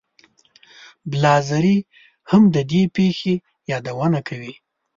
بلاذري 1.11 1.77
هم 2.31 2.43
د 2.55 2.57
دې 2.71 2.83
پېښې 2.95 3.33
یادونه 3.71 4.19
کوي. 4.27 4.53